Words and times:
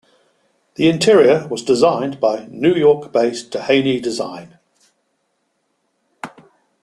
The 0.77 0.89
interior 0.89 1.47
wasdesigned 1.47 2.19
by 2.19 2.47
New 2.49 2.73
York-based 2.73 3.51
Tihany 3.51 4.01
Design. 4.01 4.57